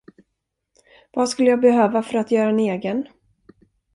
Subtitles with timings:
[1.11, 3.07] Vad skulle jag behöva för att göra en egen?